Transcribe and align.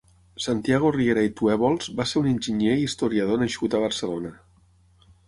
Santiago 0.43 0.87
Riera 0.95 1.25
i 1.27 1.31
Tuèbols 1.41 1.91
va 1.99 2.07
ser 2.13 2.17
un 2.23 2.29
enginyer 2.31 2.73
i 2.79 2.87
historiador 2.87 3.41
nascut 3.43 3.77
a 3.77 3.83
Barcelona. 3.85 4.33